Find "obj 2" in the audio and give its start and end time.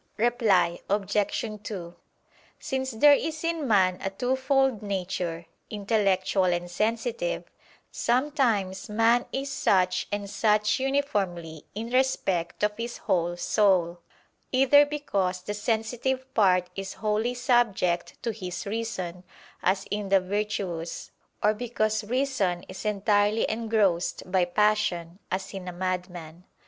0.89-1.95